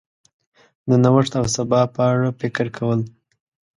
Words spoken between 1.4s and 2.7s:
سبا په اړه فکر